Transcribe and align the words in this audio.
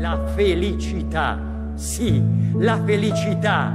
la 0.00 0.18
felicità. 0.34 1.38
Sì, 1.74 2.22
la 2.56 2.82
felicità. 2.82 3.72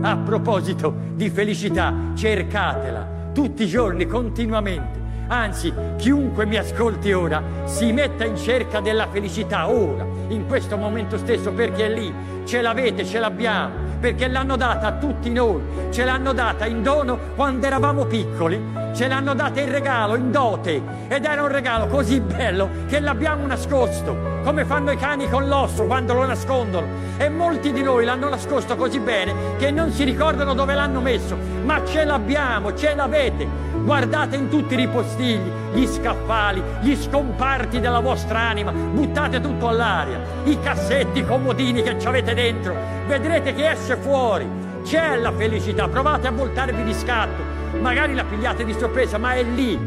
A 0.00 0.16
proposito 0.16 0.94
di 1.14 1.28
felicità, 1.30 1.94
cercatela 2.14 3.16
tutti 3.32 3.64
i 3.64 3.66
giorni, 3.66 4.06
continuamente. 4.06 4.96
Anzi, 5.28 5.72
chiunque 5.96 6.46
mi 6.46 6.56
ascolti 6.56 7.12
ora 7.12 7.42
si 7.64 7.92
metta 7.92 8.24
in 8.24 8.36
cerca 8.36 8.80
della 8.80 9.06
felicità 9.08 9.68
ora, 9.68 10.06
in 10.28 10.46
questo 10.46 10.76
momento 10.78 11.18
stesso, 11.18 11.52
perché 11.52 11.86
è 11.86 11.94
lì. 11.94 12.12
Ce 12.44 12.62
l'avete, 12.62 13.04
ce 13.04 13.18
l'abbiamo 13.18 13.86
perché 14.00 14.28
l'hanno 14.28 14.56
data 14.56 14.86
a 14.86 14.92
tutti 14.92 15.28
noi, 15.30 15.60
ce 15.90 16.04
l'hanno 16.04 16.32
data 16.32 16.66
in 16.66 16.82
dono 16.82 17.18
quando 17.34 17.66
eravamo 17.66 18.04
piccoli, 18.04 18.60
ce 18.94 19.06
l'hanno 19.06 19.34
data 19.34 19.60
in 19.60 19.70
regalo, 19.70 20.16
in 20.16 20.30
dote, 20.30 20.82
ed 21.08 21.24
era 21.24 21.42
un 21.42 21.48
regalo 21.48 21.86
così 21.86 22.20
bello 22.20 22.68
che 22.88 23.00
l'abbiamo 23.00 23.46
nascosto, 23.46 24.40
come 24.42 24.64
fanno 24.64 24.90
i 24.90 24.96
cani 24.96 25.28
con 25.28 25.46
l'osso 25.48 25.84
quando 25.84 26.14
lo 26.14 26.26
nascondono, 26.26 26.86
e 27.16 27.28
molti 27.28 27.72
di 27.72 27.82
noi 27.82 28.04
l'hanno 28.04 28.28
nascosto 28.28 28.76
così 28.76 28.98
bene 28.98 29.56
che 29.58 29.70
non 29.70 29.90
si 29.90 30.04
ricordano 30.04 30.54
dove 30.54 30.74
l'hanno 30.74 31.00
messo, 31.00 31.36
ma 31.64 31.84
ce 31.84 32.04
l'abbiamo, 32.04 32.74
ce 32.74 32.94
l'avete. 32.94 33.66
Guardate 33.84 34.36
in 34.36 34.48
tutti 34.48 34.74
i 34.74 34.76
ripostigli, 34.76 35.50
gli 35.72 35.86
scaffali, 35.86 36.62
gli 36.80 36.94
scomparti 36.94 37.80
della 37.80 38.00
vostra 38.00 38.40
anima, 38.40 38.70
buttate 38.70 39.40
tutto 39.40 39.68
all'aria, 39.68 40.18
i 40.44 40.58
cassetti, 40.60 41.20
i 41.20 41.26
comodini 41.26 41.82
che 41.82 41.98
ci 41.98 42.06
avete 42.06 42.34
dentro, 42.34 42.74
vedrete 43.06 43.54
che 43.54 43.70
esce 43.70 43.96
fuori. 43.96 44.66
C'è 44.84 45.16
la 45.16 45.32
felicità, 45.32 45.88
provate 45.88 46.28
a 46.28 46.30
voltarvi 46.30 46.82
di 46.84 46.94
scatto, 46.94 47.42
magari 47.80 48.14
la 48.14 48.24
pigliate 48.24 48.64
di 48.64 48.72
sorpresa, 48.72 49.18
ma 49.18 49.34
è 49.34 49.42
lì. 49.42 49.78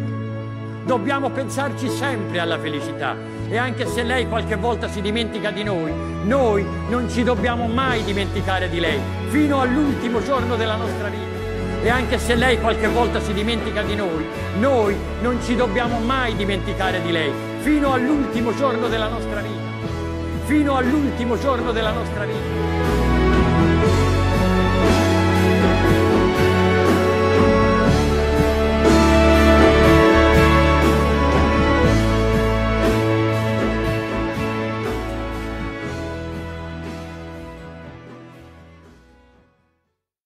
Dobbiamo 0.83 1.29
pensarci 1.29 1.89
sempre 1.89 2.39
alla 2.39 2.57
felicità 2.57 3.15
e 3.49 3.57
anche 3.57 3.85
se 3.85 4.03
lei 4.03 4.27
qualche 4.27 4.55
volta 4.55 4.87
si 4.87 5.01
dimentica 5.01 5.51
di 5.51 5.63
noi, 5.63 5.91
noi 6.23 6.65
non 6.89 7.09
ci 7.09 7.23
dobbiamo 7.23 7.67
mai 7.67 8.03
dimenticare 8.03 8.69
di 8.69 8.79
lei, 8.79 8.99
fino 9.27 9.59
all'ultimo 9.59 10.23
giorno 10.23 10.55
della 10.55 10.75
nostra 10.75 11.09
vita. 11.09 11.83
E 11.83 11.89
anche 11.89 12.17
se 12.17 12.35
lei 12.35 12.59
qualche 12.59 12.87
volta 12.87 13.19
si 13.19 13.33
dimentica 13.33 13.81
di 13.81 13.95
noi, 13.95 14.25
noi 14.59 14.95
non 15.21 15.41
ci 15.43 15.55
dobbiamo 15.55 15.99
mai 15.99 16.35
dimenticare 16.35 17.01
di 17.01 17.11
lei, 17.11 17.31
fino 17.59 17.93
all'ultimo 17.93 18.55
giorno 18.55 18.87
della 18.87 19.07
nostra 19.07 19.41
vita. 19.41 19.59
Fino 20.45 20.75
all'ultimo 20.75 21.37
giorno 21.37 21.71
della 21.71 21.91
nostra 21.91 22.25
vita. 22.25 22.90